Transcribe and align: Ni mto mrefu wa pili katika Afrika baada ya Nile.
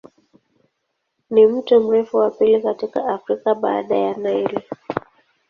Ni 1.29 1.47
mto 1.47 1.79
mrefu 1.79 2.17
wa 2.17 2.31
pili 2.31 2.61
katika 2.61 3.07
Afrika 3.07 3.55
baada 3.55 3.97
ya 3.97 4.13
Nile. 4.17 4.61